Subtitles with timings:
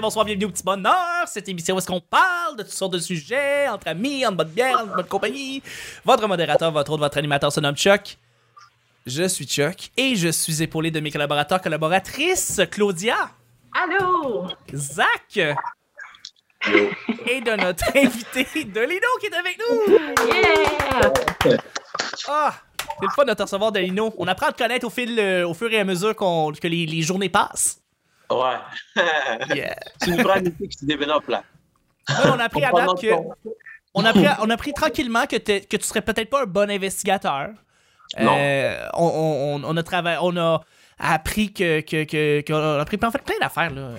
[0.00, 0.94] matin, bonsoir, bienvenue au petit bonheur.
[1.26, 4.48] Cette émission où est-ce qu'on parle de toutes sortes de sujets, entre amis, en bonne
[4.48, 5.62] bière, en bonne compagnie.
[6.04, 8.16] Votre modérateur, votre autre, votre animateur se nomme Chuck.
[9.06, 13.30] Je suis Chuck et je suis épaulé de mes collaborateurs, collaboratrices, Claudia,
[13.74, 14.46] Allô?
[14.74, 15.36] Zach
[17.26, 20.26] et de notre invité, Delino, qui est avec nous.
[20.26, 21.58] Yeah!
[22.28, 22.54] Ah,
[23.00, 24.12] c'est le fun de te recevoir, Delino.
[24.18, 26.66] On apprend à te connaître au, fil, euh, au fur et à mesure qu'on- que
[26.68, 27.80] les, les journées passent.
[28.30, 29.04] Ouais.
[29.56, 29.76] Yeah.
[30.02, 31.42] C'est une vraie amitié qui se développe là.
[32.08, 33.08] Ouais, on a appris à date que...
[33.94, 37.50] On a on appris tranquillement que, t'es- que tu serais peut-être pas un bon investigateur.
[38.18, 38.34] Non.
[38.38, 40.60] Euh, on, on- on a travaillé, on a
[40.98, 43.90] appris que, que, que, qu'on a appris en fait plein d'affaires là.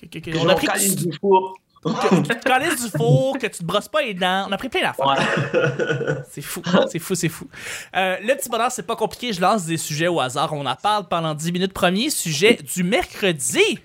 [0.00, 1.58] Que- que- que- Que on a tu, du four.
[1.94, 4.46] Que tu te du four, que tu te brosses pas les dents.
[4.48, 5.06] On a appris plein d'affaires.
[5.06, 6.14] Ouais.
[6.30, 7.48] C'est fou, c'est fou, c'est fou.
[7.94, 9.32] Euh, le petit bonheur, c'est pas compliqué.
[9.32, 10.52] Je lance des sujets au hasard.
[10.52, 11.72] On en parle pendant 10 minutes.
[11.72, 13.78] Premier sujet du mercredi.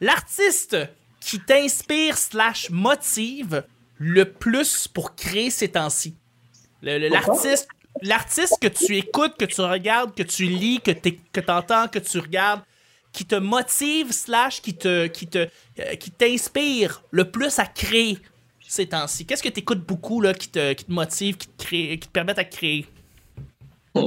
[0.00, 0.76] L'artiste
[1.20, 3.64] qui t'inspire slash motive
[3.98, 6.16] le plus pour créer ces temps-ci.
[6.82, 7.68] L'artiste
[8.02, 11.98] l'artiste que tu écoutes, que tu regardes, que tu lis, que tu que entends, que
[11.98, 12.62] tu regardes,
[13.18, 15.48] qui te motive slash qui te qui te
[15.80, 18.16] euh, qui t'inspire le plus à créer
[18.68, 19.26] ces temps-ci?
[19.26, 22.06] Qu'est-ce que tu écoutes beaucoup là, qui, te, qui te motive, qui te, crée, qui
[22.06, 22.86] te permettent à créer?
[23.96, 24.00] Ah,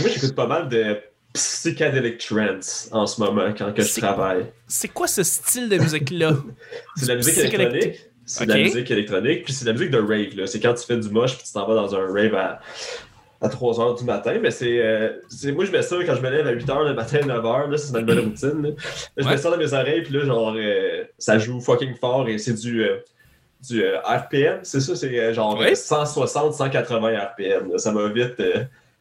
[0.00, 0.98] Moi, j'écoute pas mal de
[1.34, 4.46] psychedelic trance en ce moment quand que je C'est- travaille.
[4.66, 6.36] C'est quoi ce style de musique-là?
[6.96, 8.00] C'est de la musique électronique.
[8.24, 10.36] C'est de la musique électronique, puis c'est de la musique de rave.
[10.36, 10.46] là.
[10.46, 12.60] C'est quand tu fais du moche puis tu t'en vas dans un rave à,
[13.40, 14.34] à 3 h du matin.
[14.42, 16.84] Mais c'est, euh, c'est- Moi, je mets ça quand je me lève à 8 h
[16.88, 17.70] le matin, 9 h.
[17.70, 18.62] Là, c'est ma nouvelle routine.
[18.62, 18.68] là.
[18.68, 18.74] Là,
[19.16, 19.30] je Ouais.
[19.30, 22.54] mets ça dans mes oreilles, puis là, genre, euh, ça joue fucking fort et c'est
[22.54, 22.82] du.
[22.84, 22.96] euh,
[23.68, 25.72] du RPM, c'est ça, c'est genre Ouais.
[25.72, 27.70] euh, 160, 180 RPM.
[27.72, 27.76] là.
[27.78, 28.40] Ça va vite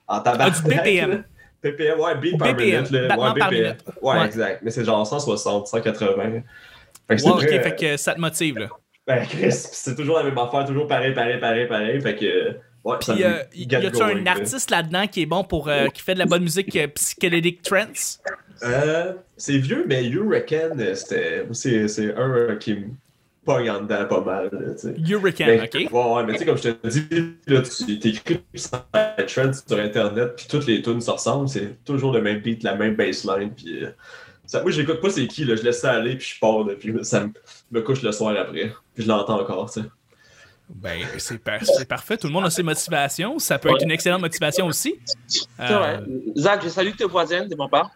[0.05, 0.49] en Ah, tabac.
[0.49, 1.23] du BPM.
[1.63, 2.91] BPM, ouais, beat par BPM, minute.
[2.91, 3.01] là.
[3.17, 3.53] Ouais, par BPM.
[3.53, 3.77] minute.
[4.01, 4.25] Ouais, Ouais.
[4.25, 4.59] exact.
[4.61, 6.41] Mais c'est genre 160, 180.
[7.07, 8.67] Fait que Wow, fait que ça te motive là.
[9.07, 12.01] Ben, Chris, c'est toujours la même affaire, toujours pareil, pareil, pareil, pareil.
[12.01, 12.55] Fait que.
[12.83, 15.67] Ouais, Puis, euh, y, a-tu un artiste là-dedans qui est bon pour.
[15.67, 18.21] euh, qui fait de la bonne musique euh, psychédélique trance?
[18.63, 20.95] Euh, c'est vieux, mais Hurricane, euh.
[21.53, 22.85] C'est c'est un qui me
[23.45, 24.75] pogne en dedans pas mal.
[25.07, 25.73] Hurricane, ok?
[25.73, 28.41] Ouais, ouais, mais tu sais, comme je te dis, là, tu t'écris
[29.27, 32.75] trends sur Internet, puis toutes les tunes se ressemblent, c'est toujours le même beat, la
[32.75, 33.83] même bassline, puis.
[34.45, 36.75] ça, moi, j'écoute pas c'est qui, là, je laisse ça aller, puis je pars, là,
[36.79, 37.31] puis ça me,
[37.71, 39.87] me couche le soir après, puis je l'entends encore, tu sais.
[40.75, 42.15] Ben, c'est par- c'est parfait.
[42.17, 43.39] Tout le monde a ses motivations.
[43.39, 44.99] Ça peut être une excellente motivation aussi.
[45.59, 45.99] Euh.
[46.37, 47.91] Zach, je salue tes voisines de mon part.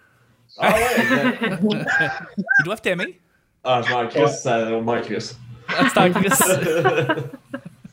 [0.58, 3.20] Ah ouais, ils doivent t'aimer.
[3.64, 5.38] Ah, je m'en crisse, ça m'en crisse.
[5.70, 6.60] Ah, c'est en crise.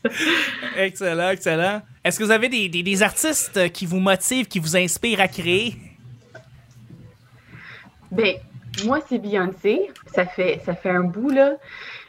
[0.77, 1.81] excellent, excellent.
[2.03, 5.27] Est-ce que vous avez des, des- des artistes qui vous motivent, qui vous inspirent à
[5.27, 5.75] créer?
[8.11, 8.35] Ben,
[8.85, 9.89] moi, c'est Beyoncé.
[10.13, 11.53] Ça fait, ça fait un bout, là.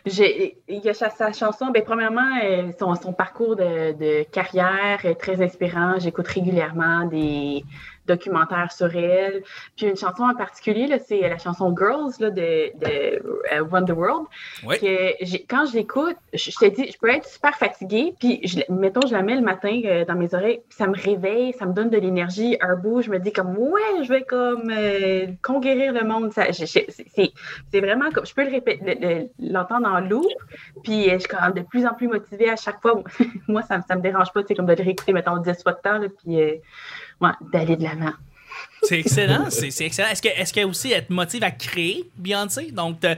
[0.04, 5.40] Il y a sa, chanson, ben, premièrement, euh, son, son parcours de carrière est très
[5.42, 5.98] inspirant.
[5.98, 7.64] J'écoute régulièrement des
[8.14, 9.42] documentaires sur elle.
[9.76, 14.26] Puis une chanson en particulier, c'est la chanson Girls là, de, de euh, the World.
[14.78, 18.60] Que quand je l'écoute, je, je te dis, je peux être super fatiguée, puis je,
[18.72, 21.66] mettons, je la mets le matin euh, dans mes oreilles, puis ça me réveille, ça
[21.66, 25.26] me donne de l'énergie, un bout, je me dis comme, ouais, je vais comme euh,
[25.42, 26.32] conquérir le monde.
[26.32, 26.52] C'est-
[27.80, 30.26] vraiment comme, je peux le- le- l'entendre en loop,
[30.84, 33.02] puis je suis de plus en plus motivée à chaque fois.
[33.48, 35.72] Moi, ça, ça me dérange pas, tu sais, comme de le réécouter, mettons, 10 fois
[35.72, 36.54] de temps, là, puis euh,
[37.22, 38.12] ouais, d'aller de l'avant.
[38.82, 40.08] C'est excellent, c'est c'est excellent.
[40.10, 42.70] Est-ce que est-ce que aussi elle te motive à créer Beyoncé?
[42.72, 43.14] Donc t'as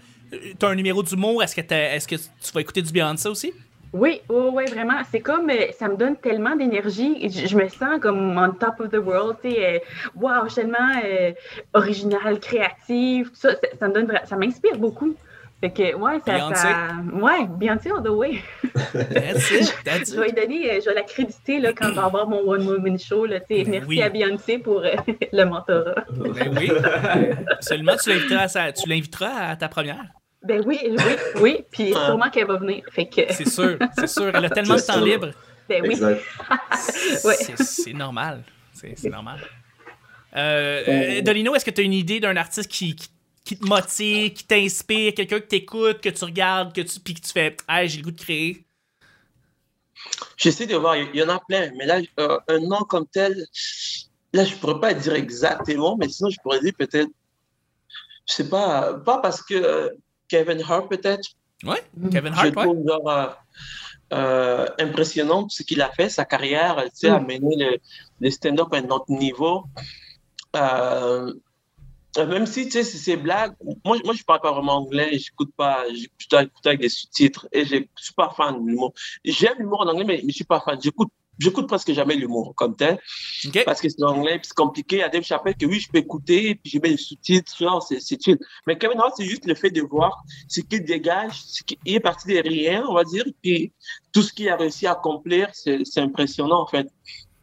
[0.62, 3.52] as un numéro d'humour, est-ce que est-ce que tu vas écouter du Beyoncé aussi?
[3.94, 5.00] Oui, oui, oui, vraiment.
[5.08, 7.28] C'est comme, euh, ça me donne tellement d'énergie.
[7.30, 9.76] Je, je me sens comme on top of the world, tu sais.
[9.76, 9.78] euh,
[10.16, 11.30] wow, je suis tellement euh,
[11.74, 13.52] originale, créative, tout ça.
[13.52, 15.14] Ça, ça me donne, ça m'inspire beaucoup.
[15.64, 16.54] Fait que, ouais, ça, Beyoncé?
[16.56, 18.42] ça, ouais, Beyoncé all the way.
[18.92, 22.00] That's it, that's Je vais donner, euh, je vais la créditer, là, quand je vais
[22.00, 23.38] avoir mon One Woman Show, là.
[23.48, 24.02] Ben Merci oui.
[24.02, 24.90] à Beyoncé pour euh,
[25.32, 26.04] le mentorat.
[26.10, 26.70] Ben oui,
[27.50, 27.94] absolument.
[27.96, 30.04] Tu l'inviteras à, sa- tu l'inviteras à ta première?
[30.42, 30.96] Ben oui, oui,
[31.40, 31.64] oui.
[31.70, 32.06] Puis Ah.
[32.08, 32.84] sûrement qu'elle va venir.
[32.90, 34.30] Fait que, C'est sûr, c'est sûr.
[34.34, 35.04] Elle a tellement de temps sûr.
[35.06, 35.30] libre.
[35.66, 35.96] ben oui.
[36.76, 38.42] C'est c'est normal.
[38.74, 39.38] C'est c'est normal.
[40.36, 43.08] Euh, euh, Dolino, est-ce que tu as une idée d'un artiste qui, qui,
[43.44, 47.20] qui te motive, qui t'inspire, quelqu'un que t'écoutes, que tu regardes, que tu, puis que
[47.20, 48.64] tu fais Hey, j'ai le goût de créer?
[50.36, 53.46] J'essaie de voir, il y en a plein, mais là, euh, un nom comme tel,
[54.32, 57.10] là, je pourrais pas dire exactement, mais sinon, je pourrais dire peut-être,
[58.28, 59.88] je sais pas, pas parce que euh,
[60.28, 61.28] Kevin Hart, peut-être,
[61.62, 61.82] Ouais,
[62.12, 62.64] Kevin je Hart, ouais.
[62.64, 63.26] trouve genre, euh,
[64.12, 67.14] euh, impressionnant ce qu'il a fait, sa carrière, tu sais, Mm.
[67.14, 67.78] amener le,
[68.20, 69.64] le stand-up à un autre niveau.
[70.56, 71.32] Euh,
[72.16, 75.84] Même si, tu sais, c'est blague, moi, moi, je parle pas vraiment anglais, j'écoute pas,
[75.92, 78.92] j'écoute écouter avec des sous-titres et je suis pas fan de l'humour.
[79.24, 80.78] J'aime l'humour en anglais, mais je suis pas fan.
[80.80, 81.08] J'écoute,
[81.38, 83.00] j'écoute presque jamais l'humour comme tel
[83.64, 84.96] parce que c'est en anglais, c'est compliqué.
[84.96, 87.56] Il y a des chapitres que oui, je peux écouter, puis je mets les sous-titres,
[87.58, 88.38] genre, c'est, c'est chill.
[88.68, 92.00] Mais Kevin Hart, c'est juste le fait de voir ce qu'il dégage, ce qui est
[92.00, 93.72] parti de rien, on va dire, puis
[94.12, 96.86] tout ce qu'il a réussi à accomplir, c'est, c'est impressionnant, en fait.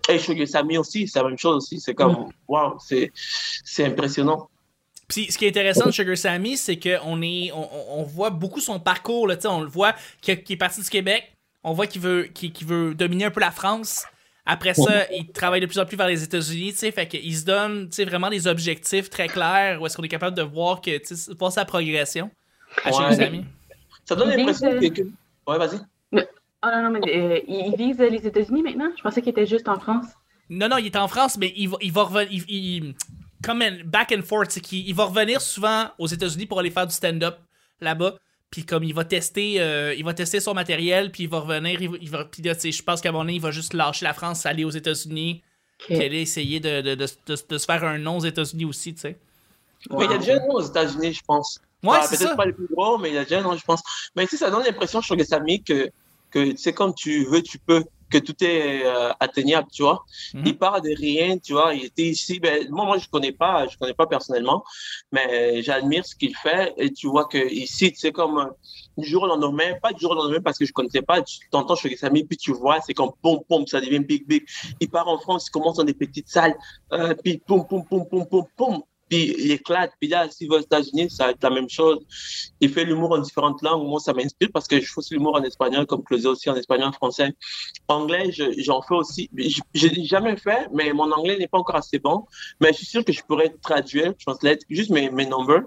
[0.09, 1.79] Et Shogun Sami aussi, c'est la même chose aussi.
[1.79, 4.49] C'est comme, waouh, c'est, c'est impressionnant.
[5.11, 8.79] Puis ce qui est intéressant de Sugar Sammy, c'est qu'on est, on, voit beaucoup son
[8.79, 9.27] parcours.
[9.27, 11.35] Là, tu sais, on le voit qu'il est parti du Québec.
[11.63, 12.29] On voit qu'il veut,
[12.95, 14.05] dominer un peu la France.
[14.45, 16.71] Après ça, il travaille de plus en plus vers les États-Unis.
[16.71, 19.95] tu sais, Fait qu'il se donne tu sais, vraiment des objectifs très clairs où est-ce
[19.97, 22.31] qu'on est capable de voir, que, tu sais, voir sa progression
[22.83, 23.15] à Sugar Ouais.
[23.17, 23.45] Sammy.
[24.05, 25.07] Ça donne l'impression vise, que, que-
[25.47, 25.79] Ouais, vas-y.
[26.63, 28.89] Oh non, non, mais euh, il il vise les États-Unis maintenant?
[28.95, 30.05] Je pensais qu'il était juste en France.
[30.49, 32.27] Non, non, il est en France, mais il va, il va revenir.
[32.31, 32.95] Il, il-
[33.43, 36.71] comme un back and forth, c'est qu'il il va revenir souvent aux États-Unis pour aller
[36.71, 37.37] faire du stand-up
[37.79, 38.17] là-bas.
[38.49, 41.81] Puis comme il va tester, euh, il va tester son matériel, puis il va revenir.
[41.81, 43.41] Il va, il va- puis là, tu sais, je pense qu'à un moment donné, il
[43.41, 45.41] va juste lâcher la France, aller aux États-Unis,
[45.79, 45.85] Ok.
[45.87, 48.93] puis aller essayer de, de, de, de- de se faire un nom aux États-Unis aussi,
[48.93, 49.17] tu sais.
[49.89, 51.59] Mais il y a déjà un nom aux États-Unis, je pense.
[51.81, 52.35] Ouais, Ah, c'est Peut-être ça.
[52.35, 53.81] pas le plus gros, mais il y a déjà un nom, je pense.
[54.15, 55.89] Mais tu sais, ça donne l'impression sur les amis que,
[56.29, 60.03] que tu sais, comme tu veux, tu peux, que tout est euh, atteignable, tu vois.
[60.33, 60.43] Mhm.
[60.45, 61.73] Il part de rien, tu vois.
[61.73, 62.39] Il était ici.
[62.39, 64.63] Ben, moi, moi, je connais pas, je connais pas personnellement,
[65.11, 66.73] mais j'admire ce qu'il fait.
[66.77, 68.45] Et tu vois que ici, sais, comme euh,
[68.97, 71.39] du jour au lendemain, pas du jour au lendemain parce que je connaissais pas, tu
[71.49, 74.45] t'entends chez les amis, puis tu vois, c'est comme pom pom, ça devient big big.
[74.79, 76.55] Il part en France, il commence dans des petites salles,
[76.93, 78.83] euh, puis pom pom pom pom pom pom.
[79.11, 79.91] Puis il éclate.
[79.99, 81.99] Puis là, s'il va aux États-Unis, ça va être la même chose.
[82.61, 83.85] Il fait l'humour en différentes langues.
[83.85, 86.55] Moi, ça m'inspire parce que je fais aussi l'humour en espagnol, comme Closé aussi en
[86.55, 87.33] espagnol, en français.
[87.89, 89.29] Anglais, je- j'en fais aussi.
[89.73, 92.25] Je l'ai jamais fait, mais mon anglais n'est pas encore assez bon.
[92.61, 94.13] Mais je suis sûr que je pourrais traduire,
[94.43, 95.63] l'être, juste mes, mes numbers.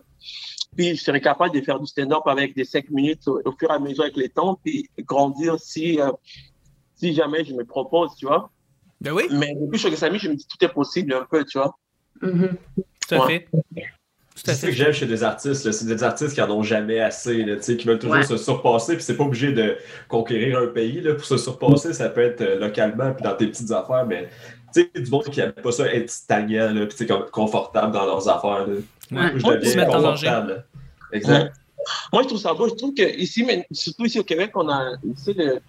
[0.75, 3.70] Puis je serais capable de faire du stand-up avec des cinq minutes au, au fur
[3.70, 6.11] et à mesure avec les temps, puis grandir si, euh,
[6.97, 8.50] si jamais je me propose, tu vois.
[9.02, 11.76] Ben oui, Mais depuis Samy, je me dis tout est possible un peu, tu vois.
[12.20, 13.46] Tout à fait.
[14.37, 17.44] C'est ça que j'aime chez des artistes, c'est des artistes qui en ont jamais assez,
[17.44, 18.25] là, tu sais, qui veulent toujours Ouais.
[18.25, 19.76] se surpasser, puis c'est pas obligé de
[20.08, 23.46] conquérir un pays là, pour se surpasser, ça peut être euh, localement puis dans tes
[23.46, 24.28] petites affaires, mais
[24.75, 28.28] tu sais, du monde qui aime pas ça être stagnant, là, puis confortable dans leurs
[28.28, 28.66] affaires.
[28.66, 28.75] Là.
[28.75, 28.82] Ouais.
[29.11, 30.64] Moi, je Ouais, deviens confortable.
[31.12, 31.52] Exact.
[32.12, 32.69] Moi, je trouve ça beau.
[32.69, 35.61] Je trouve que ici, mais surtout ici au Québec, on a tu sais, le-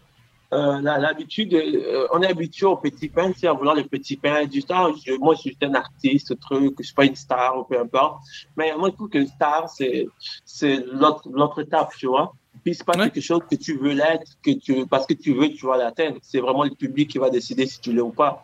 [0.54, 4.16] euh, l'habitude, euh, on est habitué au petit pain, tu sais, à vouloir le petit
[4.16, 4.92] pain du star.
[5.06, 8.20] Je- moi, je suis un artiste, truc, je suis pas une star ou peu importe.
[8.56, 10.06] Mais moi, je trouve que star, c'est,
[10.46, 12.34] c'est l'autre, l'autre étape, tu vois.
[12.64, 13.10] Puis c'est pas Ouais.
[13.10, 16.18] quelque chose que tu veux l'être, que tu, parce que tu veux, tu vas l'atteindre.
[16.22, 18.44] C'est vraiment le public qui va décider si tu l'es ou pas.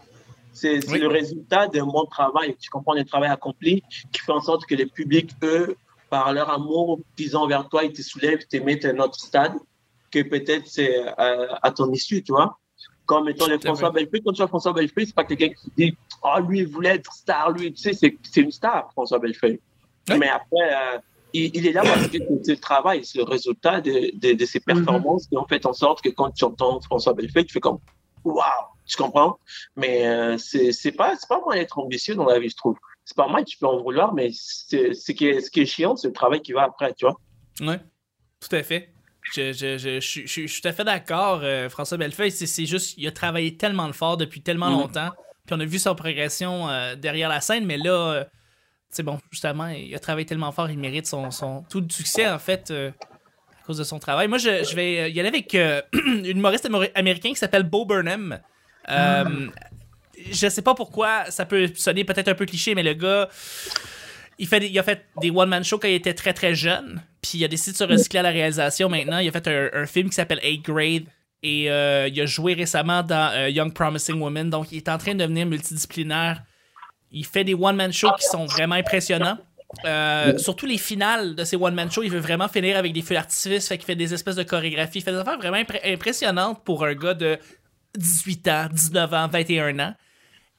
[0.54, 1.00] C'est, c'est Oui.
[1.00, 2.56] le résultat d'un bon travail.
[2.60, 3.82] Tu comprends le travail accompli
[4.12, 5.76] qui fait en sorte que le public, eux,
[6.10, 9.00] par leur amour qu'ils ont envers toi, ils te soulèvent, ils te mettent à un
[9.00, 9.54] autre stade
[10.12, 12.58] que peut-être c'est euh, à ton issue, tu vois.
[13.06, 15.50] Comme étant le Tout à François Bellefeuille, quand tu vois François Bellefeuille, c'est pas quelqu'un
[15.50, 18.92] qui dit Ah, lui, il voulait être star, lui, tu sais, c'est, c'est une star,
[18.92, 19.60] François Bellefeuille.
[20.10, 21.00] Mais après, euh,
[21.34, 24.46] il, il est là parce que c'est le travail, c'est le résultat de, de, de
[24.46, 27.60] ses performances qui ont fait en sorte que quand tu entends François Bellefeuille, tu fais
[27.60, 27.80] comme
[28.24, 28.44] Waouh,
[28.86, 29.40] tu comprends?
[29.76, 32.78] Mais euh, c'est, c'est pas, c'est pas moi d'être ambitieux dans la vie, je trouve.
[33.04, 35.66] C'est pas moi, tu peux en vouloir, mais c'est, c'est qui est, ce qui est
[35.66, 37.20] chiant, c'est le travail qui va après, tu vois.
[37.60, 37.80] Ouais,
[38.40, 38.94] tout à fait.
[39.34, 41.42] Je, je, je, je, suis- je suis- tout à fait d'accord.
[41.44, 44.80] euh, François Bellefeuille, c'est c'est juste, il a travaillé tellement fort depuis tellement Mhm.
[44.80, 45.10] longtemps.
[45.46, 48.24] Puis on a vu sa progression euh, derrière la scène, mais là, euh,
[48.90, 52.28] c'est bon, justement, il a travaillé tellement fort, il mérite son, son tout le succès,
[52.30, 52.90] en fait, euh,
[53.62, 54.28] à cause de son travail.
[54.28, 57.86] Moi, je, je vais euh, y aller avec euh, une humoriste américain qui s'appelle Bo
[57.86, 58.40] Burnham.
[58.90, 59.48] Euh,
[60.32, 63.30] Je sais pas pourquoi, ça peut sonner peut-être un peu cliché, mais le gars,
[64.38, 67.40] il, fait il a fait des one-man shows quand il était très très jeune, puis
[67.40, 69.20] il a décidé de se recycler à la réalisation maintenant.
[69.20, 71.04] Il a fait un, un film qui s'appelle 8 Grade,
[71.44, 74.98] et euh, il a joué récemment dans euh, Young Promising Woman, donc il est en
[74.98, 76.44] train de devenir multidisciplinaire.
[77.12, 79.38] Il fait des one-man shows qui sont vraiment impressionnants.
[79.86, 83.16] Euh, surtout les finales de ces one-man shows, il veut vraiment finir avec des feux
[83.16, 86.86] d'artifice, fait qu'il fait des espèces de chorégraphies, il fait des affaires vraiment impressionnantes pour
[86.86, 87.38] un gars de
[87.98, 89.94] 18 ans, 19 ans, 21 ans.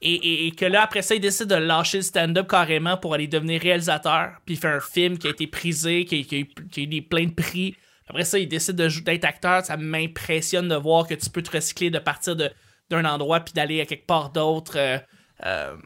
[0.05, 3.15] Et, et- et que là, après ça, il décide de lâcher le stand-up carrément pour
[3.15, 4.33] aller devenir réalisateur.
[4.45, 6.81] Puis il fait un film qui a été prisé, qui, a- qui a eu, qui
[6.81, 7.77] a eu des- plein de prix.
[8.09, 9.65] Après ça, il décide d'être acteur.
[9.65, 12.51] Ça m'impressionne de voir que tu peux te recycler, de partir de-
[12.91, 14.73] d'un endroit puis d'aller à quelque part d'autre.
[14.77, 14.99] Euh,
[15.47, 15.77] euh,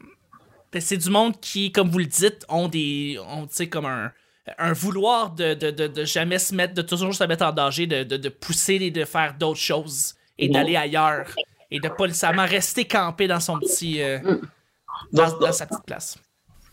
[0.73, 3.19] ben, c'est du monde qui, comme vous le dites, ont des.
[3.29, 4.13] ont, tu sais, comme un.
[4.59, 7.87] Un vouloir de, de, de, de jamais se mettre, de toujours se mettre en danger,
[7.89, 11.27] de, pousser et de faire d'autres choses et d'aller ailleurs
[11.71, 14.03] et de pas nécessairement rester campé dans son petit.
[14.03, 14.19] euh,
[15.13, 16.17] dans, dans sa petite place.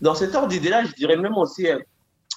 [0.01, 1.79] dans cet ordre d'idée-là, je dirais même aussi, euh,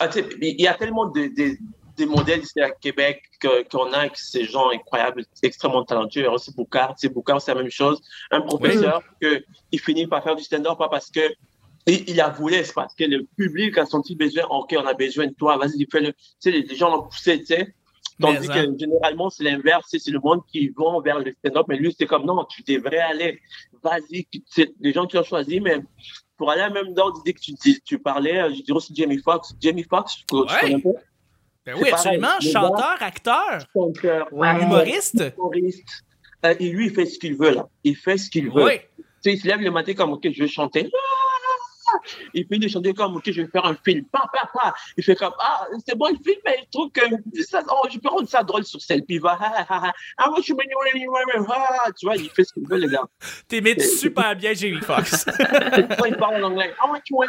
[0.00, 0.08] ah,
[0.40, 1.56] il y a tellement de, de-
[2.04, 6.20] modèles ici à Québec qu'on a, que ces gens incroyables, extrêmement talentueux.
[6.20, 6.92] Il y a aussi Boucard.
[6.98, 7.98] Sais, Boucard, c'est la même chose.
[8.30, 11.20] Un professeur que il finit par faire du stand-up, pas parce que
[11.86, 14.44] il, il a voulu, c'est parce que le public a senti besoin.
[14.50, 15.56] OK, on a besoin de toi.
[15.56, 16.12] Vas-y, fais-le.
[16.12, 17.74] Tu sais, les, les gens l'ont poussé, tu sais.
[18.20, 19.86] Tandis Mais, que généralement, c'est l'inverse.
[19.90, 21.66] C'est le monde qui va vers le stand-up.
[21.68, 23.40] Mais lui, c'est comme non, tu devrais aller.
[23.82, 24.26] Vas-y.
[24.46, 25.82] C'est les gens qui ont choisi, mais
[26.38, 28.94] pour aller à même dans l'idée que tu, dis- tu parlais, euh, je dirais aussi
[28.94, 29.54] Jamie Foxx.
[29.60, 30.46] Jamie Foxx, tu, Ouais.
[30.60, 30.90] connais pas?
[31.66, 32.40] Ben oui, absolument.
[32.40, 34.62] Chanteur, acteur, chanteur, Ouais.
[34.62, 35.22] humoriste.
[35.36, 36.04] humoriste.
[36.44, 37.68] Euh, et lui, il fait ce qu'il veut, là.
[37.84, 38.64] Il fait ce qu'il veut.
[38.64, 38.78] Oui.
[38.98, 40.88] Tu sais, il se lève le matin comme, OK, je vais chanter.
[42.34, 44.04] Il finit de chanter comme, OK, je vais faire un film.
[44.12, 44.74] Pa, pa, pa.
[44.96, 47.00] Il fait comme, ah, c'est bon, le film, mais je trouve que
[47.42, 49.02] ça, oh, je peux rendre ça drôle sur scène.
[49.04, 50.78] Puis il va, ah, ah, ah, ah, moi, je suis mignon,
[51.48, 53.04] ah, tu vois, il fait ce qu'il veut, les gars.
[53.48, 55.26] T'imites super bien Jamie Foxx.
[56.06, 57.26] Il parle en anglais, ah, tu vois,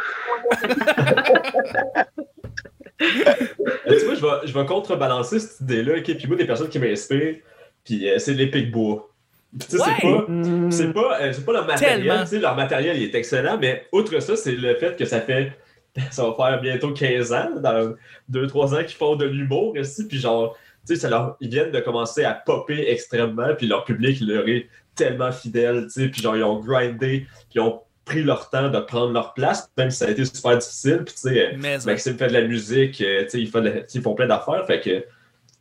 [3.00, 6.16] Euh, tu vois, je vais, je vais contrebalancer cette idée-là, ok?
[6.16, 7.36] Puis moi, des personnes qui m'inspirent,
[7.84, 9.08] puis euh, c'est les Picbois.
[9.60, 10.00] Sais, c'est Ouais.
[10.02, 10.26] pas,
[10.70, 14.36] c'est pas, euh, c'est pas leur matériel, leur matériel il est excellent, mais outre ça,
[14.36, 15.52] c'est le fait que ça fait,
[16.10, 17.94] ça va faire bientôt 15 ans, dans
[18.30, 20.54] 2-3 ans qu'ils font de l'humour ici, puis genre,
[20.86, 24.46] tu sais, ça leur- ils viennent de commencer à popper extrêmement, puis leur public leur
[24.48, 28.50] est tellement fidèle, tu sais, puis genre, ils ont grindé, puis ils ont pris leur
[28.50, 31.56] temps de prendre leur place, même si ça a été super difficile, puis tu sais,
[31.86, 34.26] Maxime fait de la musique, euh, tu sais, ils, font de la- ils font plein
[34.26, 35.04] d'affaires, fait que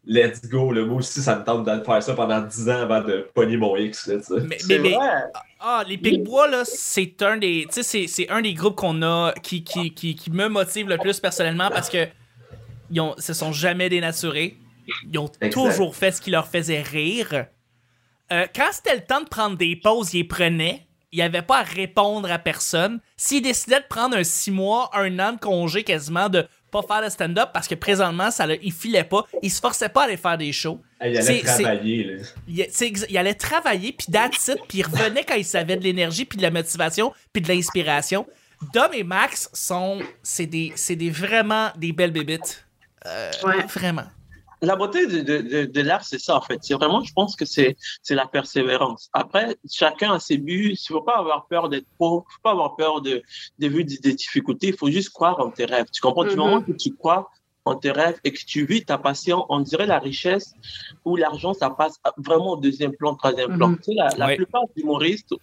[0.08, 3.02] let's go, le moi aussi, ça me tente de faire ça pendant 10 ans avant
[3.02, 4.16] de pogner mon X, là,
[4.48, 4.96] mais, mais, vrai.
[5.60, 7.66] ah, les Picbois, là, c'est un des.
[7.68, 10.88] Tu sais, c'est- c'est un des groupes qu'on a qui, qui, qui, qui me motive
[10.88, 12.08] le plus personnellement parce que
[12.90, 14.58] ils ont, se sont jamais dénaturés.
[15.12, 15.50] Ils ont Exact.
[15.52, 17.48] toujours fait ce qui leur faisait rire.
[18.32, 20.84] Euh, quand c'était le temps de prendre des pauses, ils les prenaient.
[21.12, 23.00] Il n'y avait pas à répondre à personne.
[23.16, 27.04] S'ils décidaient de prendre un six mois, un an de congé quasiment, de pas faire
[27.04, 29.26] de stand-up parce que présentement, ça, le- ils filaient pas.
[29.42, 30.82] Ils se forçaient pas à aller faire des shows.
[31.02, 32.24] Il allait C'est- c'est- travailler, là.
[32.48, 32.68] Il,
[33.10, 36.38] il allait travailler, puis that's it, puis il revenait quand il savait de l'énergie, puis
[36.38, 38.26] de la motivation, puis de l'inspiration.
[38.74, 40.00] Dom et Max sont...
[40.24, 42.66] C'est des, c'est des vraiment des belles bébites.
[43.06, 43.64] Euh, Ouais.
[43.68, 44.06] Vraiment.
[44.62, 46.58] La beauté de, de, de, de l'art, c'est ça, en fait.
[46.64, 49.10] C'est vraiment, je pense que c'est, c'est la persévérance.
[49.14, 50.70] Après, chacun a ses buts.
[50.70, 52.26] Il ne faut pas avoir peur d'être pauvre.
[52.28, 53.22] Il ne faut pas avoir peur de,
[53.60, 54.68] de vue des des difficultés.
[54.70, 55.86] Il faut juste croire en tes rêves.
[55.94, 56.24] Tu comprends?
[56.24, 56.38] Du Mhm.
[56.38, 57.30] moment que tu crois
[57.66, 60.54] en tes rêves et que tu vis ta passion, on dirait la richesse
[61.06, 63.70] ou l'argent, ça passe vraiment au deuxième plan, troisième plan.
[63.70, 63.78] Mhm.
[63.78, 64.36] Tu sais, la, la Ouais.
[64.38, 65.34] plupart des humoristes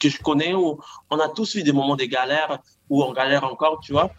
[0.00, 0.78] que je connais, où
[1.10, 2.58] on a tous eu des moments de galère,
[2.90, 4.10] où on galère encore, tu vois.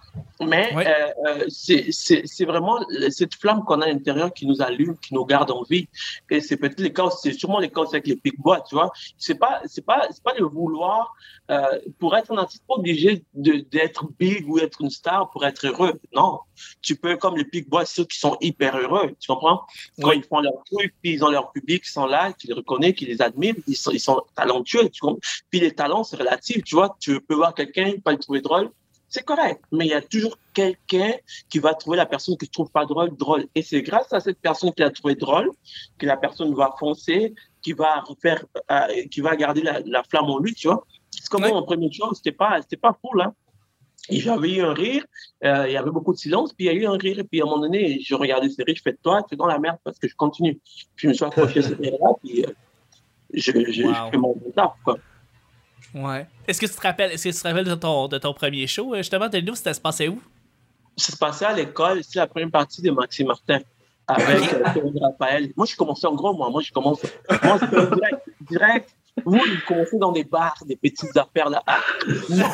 [0.42, 2.80] Mais euh, euh, c'est vraiment
[3.10, 5.88] cette flamme qu'on a à l'intérieur qui nous allume, qui nous garde en vie.
[6.30, 8.92] Et c'est peut-être les cas, c'est sûrement les cas avec les pics bois, tu vois.
[9.18, 11.14] C'est pas, c'est pas, c'est pas le vouloir
[11.52, 15.68] euh, pour être un artiste, pas obligé d'être big ou être une star pour être
[15.68, 16.00] heureux.
[16.14, 16.40] Non,
[16.82, 19.62] tu peux comme les pics bois, ceux qui sont hyper heureux, tu comprends?
[20.02, 20.18] Quand Oui.
[20.18, 22.94] ils font leur truc, puis ils ont leur public qui sont là, qui les reconnaît,
[22.94, 25.20] qui les admire, ils sont, ils sont talentueux, tu comprends?
[25.50, 26.96] Puis les talents, c'est relatif, tu vois.
[27.00, 28.65] Tu peux voir quelqu'un, pas le trouver drôle,
[29.10, 29.62] c'est correct.
[29.72, 31.14] Mais il y a toujours quelqu'un
[31.50, 33.46] qui va trouver la personne que tu trouves pas drôle, drôle.
[33.56, 35.50] Et c'est grâce à cette personne qui l'a trouvé drôle
[35.98, 40.26] que la personne va foncer, qui va refaire, euh, qui va garder la, la flamme
[40.26, 40.86] en lui, tu vois.
[41.12, 41.50] C'est comme Ouais.
[41.50, 43.34] moi, mon premier show, c'était pas, c'était pas fou, là.
[44.10, 45.04] Et j'avais eu un rire,
[45.44, 47.24] euh, il y avait beaucoup de silence, puis il y a eu un rire, et
[47.24, 49.48] puis à un moment donné, je regardais ce rire, je fais toi, tu es dans
[49.48, 50.60] la merde parce que je continue.
[50.96, 52.50] Puis je me suis accroché à ce rire-là, puis euh,
[53.34, 53.94] je, je, Wow.
[53.94, 54.98] je fais mon taf, quoi.
[55.94, 56.28] Ouais.
[56.48, 58.68] Est-ce que tu te rappelles, est-ce que tu te rappelles de ton, de ton premier
[58.68, 60.22] show, euh, justement, Delino, c'était se passait où?
[60.98, 63.60] Ça se passait à l'école, c'est la première partie de Maxime Martin
[64.08, 64.64] avec euh,
[65.02, 65.52] Raphaël.
[65.56, 66.50] Moi, je commençais en gros, moi.
[66.50, 67.02] Moi, je commence.
[67.44, 68.30] Moi, c'était direct.
[68.50, 68.96] direct.
[69.24, 71.64] Vous, vous commencez dans des bars, des petites affaires là.
[71.66, 71.80] Ah,
[72.30, 72.46] non.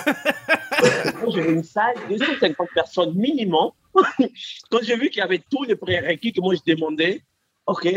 [1.21, 3.71] Moi, j'avais une salle, 250 personnes minimum.
[4.69, 7.23] Quand j'ai vu qu'il y avait tous les prérequis que moi je demandais,
[7.65, 7.87] OK,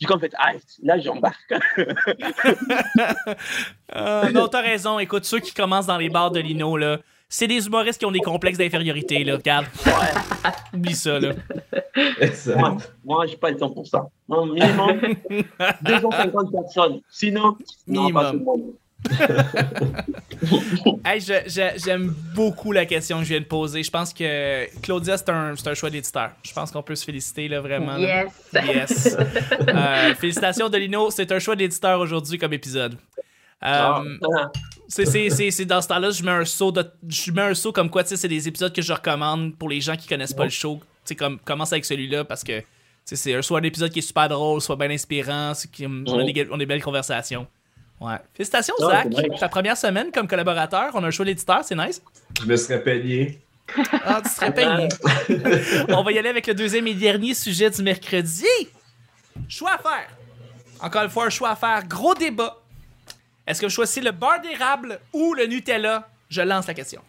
[0.00, 1.54] j'ai comme fait, ah, là, j'embarque.
[3.94, 4.98] Euh, non, t'as raison.
[4.98, 6.98] Écoute, ceux qui commencent dans les bars de Lino, là,
[7.28, 9.36] c'est des humoristes qui ont des complexes d'infériorité, là.
[9.36, 9.66] Regarde.
[10.74, 11.34] Oublie ça, là.
[12.56, 14.08] Moi, moi j'ai pas le temps pour ça.
[14.28, 15.00] Non, minimum
[15.82, 17.00] 250 personnes.
[17.08, 18.62] Sinon, non, pas tout le monde.
[21.04, 23.82] Hey, je- je- j'aime beaucoup la question que je viens de poser.
[23.82, 26.30] Je pense que Claudia, c'est un, c'est un choix d'éditeur.
[26.42, 27.96] Je pense qu'on peut se féliciter, là, vraiment.
[27.96, 28.24] là.
[28.24, 28.66] Yes.
[28.66, 29.16] Yes.
[29.68, 31.10] Euh, félicitations, Delino.
[31.10, 32.94] C'est un choix d'éditeur aujourd'hui comme épisode.
[32.94, 32.96] Euh,
[33.66, 34.02] Ah,
[34.88, 37.54] c'est, c'est, c'est, c'est dans ce temps-là, je mets un saut de, je mets un
[37.54, 40.06] saut comme quoi, tu sais, c'est des épisodes que je recommande pour les gens qui
[40.06, 40.80] connaissent pas le show.
[40.82, 42.62] Tu sais, comme, commence avec celui-là parce que,
[43.04, 46.04] c'est un soit un épisode qui est super drôle, soit bien inspirant, c'est qui- on,
[46.06, 46.32] a Ouais.
[46.32, 47.46] des, on a des belles conversations.
[48.00, 48.16] Ouais.
[48.34, 49.08] Félicitations, Non, Zach.
[49.38, 50.90] Ta première semaine comme collaborateur.
[50.94, 52.02] On a un choix d'éditeur, c'est nice.
[52.40, 53.40] Je me serais payé.
[54.04, 54.88] Ah, tu serais payé.
[55.88, 58.44] On va y aller avec le deuxième et dernier sujet du mercredi.
[59.48, 60.08] Choix à faire.
[60.80, 61.82] Encore une fois, un choix à faire.
[61.86, 62.58] Gros débat.
[63.46, 66.08] Est-ce que vous choisissez le beurre d'érable ou le Nutella?
[66.28, 67.00] Je lance la question.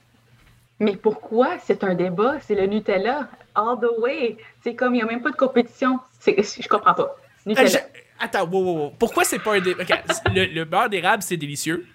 [0.80, 2.36] Mais pourquoi c'est un débat?
[2.46, 4.38] C'est le Nutella, all the way.
[4.64, 6.00] C'est comme, il n'y a même pas de compétition.
[6.26, 7.04] Je comprends pas.
[7.04, 7.80] Euh, Nutella.
[8.20, 8.90] Attends, wow, wow, wow.
[8.98, 9.60] Pourquoi c'est pas un?
[9.60, 9.90] Ok,
[10.34, 11.86] le, le beurre d'érable, c'est délicieux?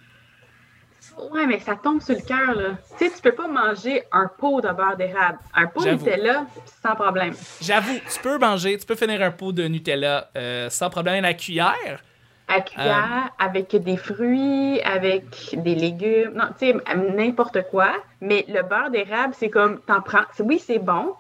[1.32, 2.70] Ouais, mais ça tombe sur le cœur, là.
[2.98, 5.38] Tu sais, tu peux pas manger un pot de beurre d'érable.
[5.54, 5.90] Un pot de.
[5.90, 6.46] Nutella,
[6.82, 7.34] sans problème.
[7.60, 11.34] J'avoue, tu peux manger, tu peux finir un pot de Nutella euh, sans problème à
[11.34, 12.02] cuillère?
[12.48, 16.32] À cuillère, avec des fruits, avec des légumes.
[16.34, 16.76] Non, tu sais,
[17.14, 17.92] n'importe quoi.
[18.20, 20.24] Mais le beurre d'érable, c'est comme, t'en prends.
[20.40, 21.14] Oui, c'est bon.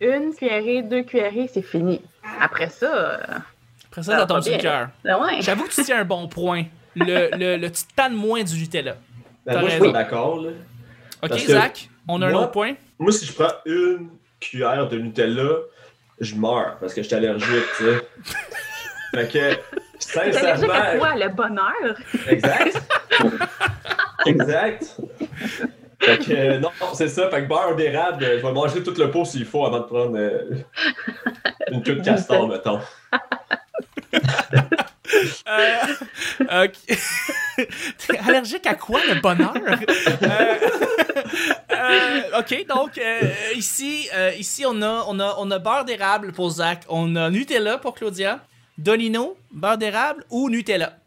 [0.00, 2.02] Une cuillerée, deux cuillerées, c'est fini.
[2.40, 3.20] Après ça,
[3.92, 4.70] Après ça, Ça ça va tombe sur le bien.
[4.70, 4.88] cœur.
[5.04, 5.42] ben ouais.
[5.42, 6.64] J'avoue que tu tiens un bon point.
[6.96, 8.96] Le, le, le tu te tannes moins du Nutella.
[9.44, 10.40] Ben, moi, je suis d'accord.
[10.42, 10.50] là.
[11.22, 12.72] Ok, Zach, on a un autre point.
[12.98, 14.08] Moi, si je prends une
[14.40, 15.56] cuillère de Nutella,
[16.20, 18.00] je meurs parce que je suis allergique, tu sais.
[19.14, 19.54] fait que,
[20.12, 20.98] T'es allergique à sincèrement.
[20.98, 21.14] quoi?
[21.16, 21.98] Le bonheur?
[22.28, 22.82] Exact.
[24.26, 24.96] exact.
[26.00, 27.28] Fait que, euh, non, c'est ça.
[27.30, 29.84] Fait que beurre d'érable, euh, je vais manger tout le pot s'il faut avant de
[29.84, 30.56] prendre euh,
[31.70, 32.80] une queue de castor, mettons.
[35.52, 36.68] Euh.
[38.06, 39.54] T'es allergique à quoi, le bonheur?
[39.56, 40.56] Euh,
[41.72, 43.20] euh, ok, donc euh,
[43.54, 47.30] ici, euh, ici on, a, on, a, on a beurre d'érable pour Zach, on a
[47.30, 48.44] Nutella pour Claudia,
[48.78, 50.98] Donino, beurre d'érable ou Nutella?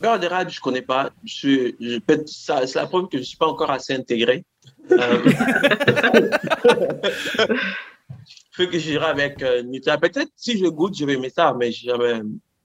[0.00, 1.10] Beurre d'érable, je connais pas.
[1.24, 4.44] Je je c'est la preuve que je suis pas encore assez intégré.
[4.90, 5.22] Euh,
[8.54, 9.98] Fait que j'irai avec euh, Nutella.
[9.98, 12.20] Peut-être si je goûte, je vais aimer ça, mais jamais.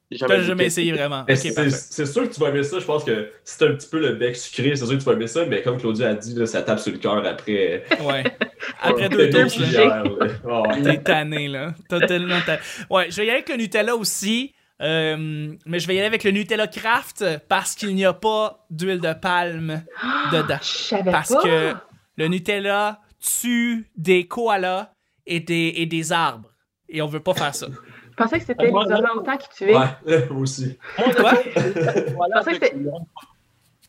[0.09, 1.25] J'ai T'as jamais essayé vraiment.
[1.35, 2.79] C'est- c'est sûr que tu vas aimer ça.
[2.79, 5.05] Je pense que si t'as un petit peu le bec sucré, c'est sûr que tu
[5.05, 5.45] vas aimer ça.
[5.45, 7.83] Mais comme Claudia a dit, là, ça tape sur le cœur après.
[8.01, 8.23] Ouais.
[8.81, 9.29] Après deux.
[9.89, 10.81] Ah ouais.
[10.83, 11.73] T'es tanné, là.
[11.89, 12.59] T'as tellement tanné.
[12.89, 14.53] Ouais, je vais y aller avec le Nutella aussi.
[14.81, 18.65] euh, mais je vais y aller avec le Nutella Craft parce qu'il n'y a pas
[18.69, 19.83] d'huile de palme
[20.31, 20.59] dedans.
[20.61, 21.41] Je savais Parce pas.
[21.43, 21.73] que
[22.17, 24.91] le Nutella tue des koalas
[25.25, 26.49] et des, et des arbres.
[26.89, 27.67] Et on veut pas faire ça.
[27.67, 29.75] Je pensais que c'était les Moi, moi- orang-outans qui tuaient.
[29.75, 30.77] Ouais, moi aussi.
[30.95, 31.33] Quoi?
[31.43, 32.65] Je pensais que.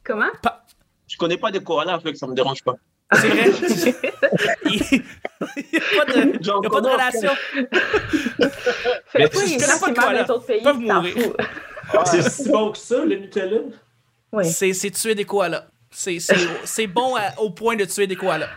[0.04, 0.30] Comment?
[1.06, 2.74] Je connais pas des koalas, fait que ça me dérange pas.
[3.14, 3.50] C'est vrai?
[4.66, 5.00] Il
[5.72, 7.30] n'y a pas de, J'en il y a pas de connais relation.
[9.14, 11.14] Mais que oui, je les connais pas de quoi, pays, Ils peuvent mourir.
[11.14, 12.02] fous.
[12.04, 13.60] C'est si bon que ça, le Nutella?
[14.32, 14.44] Oui.
[14.44, 15.66] C'est c'est tuer des koalas.
[15.90, 18.50] C'est- C'est c'est bon à- au point de tuer des koalas.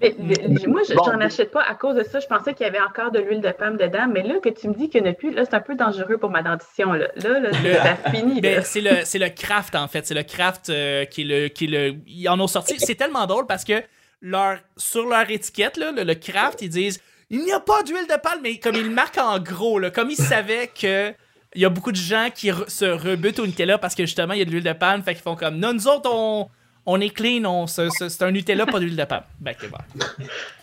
[0.00, 1.04] Mais, le- moi, je- Bon.
[1.04, 2.20] j'en achète pas à cause de ça.
[2.20, 4.06] Je pensais qu'il y avait encore de l'huile de palme dedans.
[4.12, 5.74] Mais là, que tu me dis qu'il n'y en a plus, là, c'est un peu
[5.74, 6.92] dangereux pour ma dentition.
[6.92, 8.40] Là, là, là, Le- ça finit.
[8.42, 11.48] Ben, c'est le c'est le craft en fait, c'est le craft euh, qui est le
[11.48, 13.82] qui est le ils en ont sorti, c'est tellement drôle parce que
[14.20, 18.06] leur sur leur étiquette là, le, le craft, ils disent il n'y a pas d'huile
[18.06, 21.12] de palme mais comme ils le marquent en gros là, comme ils savaient que
[21.54, 24.34] il y a beaucoup de gens qui re- se rebutent au Nutella parce que justement
[24.34, 26.48] il y a de l'huile de palme, fait qu'ils font comme non nous autres on
[26.86, 29.24] on est clean, on c'est un Nutella pas d'huile de palme.
[29.40, 29.78] Ben c'est bon.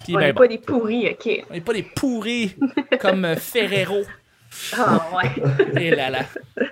[0.04, 1.44] Puis On ben n'est bon, pas des pourris, OK.
[1.50, 2.56] on n'est pas des pourris
[3.00, 4.02] comme euh, Ferrero.
[4.78, 5.82] Ah, ouais.
[5.82, 6.20] Et là là.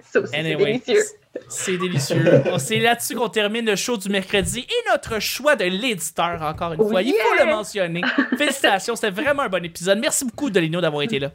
[0.03, 1.03] Ça aussi, c'est Anyway, délicieux.
[1.49, 2.41] C'est délicieux.
[2.45, 6.73] Bon, C'est là-dessus qu'on termine le show du mercredi et notre choix de l'éditeur, encore
[6.73, 7.01] une Oh fois.
[7.01, 7.45] Il faut yeah!
[7.45, 8.01] le mentionner.
[8.37, 9.99] Félicitations, c'était vraiment un bon épisode.
[9.99, 11.31] Merci beaucoup, Dolino, d'avoir été là.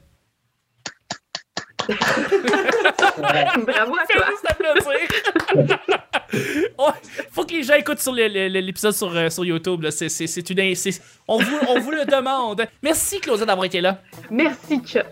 [1.89, 5.99] Bravo à toi.
[7.33, 9.83] Faut que les gens écoutent sur l'épisode sur, euh, sur YouTube.
[9.83, 9.91] là.
[9.91, 12.67] C'est- c'est- c'est une, c'est- on, vous, on vous le demande.
[12.83, 14.01] Merci, Claudia, d'avoir été là.
[14.31, 15.05] Merci, Chuck.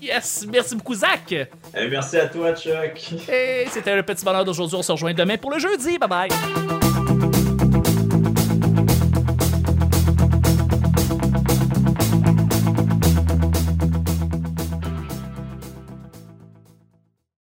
[0.00, 1.30] Yes, merci beaucoup, Zach.
[1.32, 3.12] Eh, merci à toi, Chuck.
[3.30, 4.76] Et c'était le petit bonheur d'aujourd'hui.
[4.76, 5.98] On se rejoint demain pour le jeudi.
[5.98, 6.79] Bye bye.